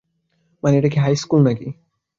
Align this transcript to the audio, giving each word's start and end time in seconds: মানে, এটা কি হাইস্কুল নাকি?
মানে, 0.63 0.75
এটা 0.77 0.89
কি 0.89 0.97
হাইস্কুল 0.99 1.39
নাকি? 1.43 1.67